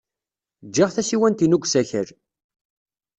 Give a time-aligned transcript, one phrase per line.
[0.67, 2.07] Ǧǧiɣ tasiwant-inu deg usakal.